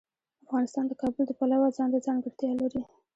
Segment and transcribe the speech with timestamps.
[0.45, 2.81] افغانستان د کابل د پلوه ځانته ځانګړتیا لري.